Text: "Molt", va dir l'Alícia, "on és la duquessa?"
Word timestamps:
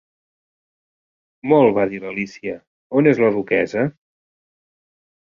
"Molt", 1.51 1.73
va 1.75 1.83
dir 1.91 1.99
l'Alícia, 2.05 2.55
"on 3.01 3.09
és 3.11 3.21
la 3.25 3.29
duquessa?" 3.35 3.83